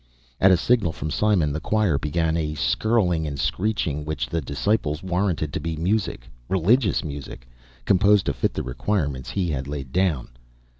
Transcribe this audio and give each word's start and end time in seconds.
At 0.39 0.49
a 0.49 0.57
signal 0.57 0.93
from 0.93 1.11
Simon, 1.11 1.53
the 1.53 1.59
choir 1.59 1.99
began 1.99 2.35
a 2.35 2.55
skirling 2.55 3.27
and 3.27 3.39
screeching 3.39 4.03
which 4.03 4.25
the 4.25 4.41
disciples 4.41 5.03
warranted 5.03 5.53
to 5.53 5.59
be 5.59 5.75
music 5.75 6.27
religious 6.49 7.03
music, 7.03 7.47
composed 7.85 8.25
to 8.25 8.33
fit 8.33 8.55
the 8.55 8.63
requirements 8.63 9.29
He 9.29 9.49
had 9.51 9.67
laid 9.67 9.91
down. 9.91 10.29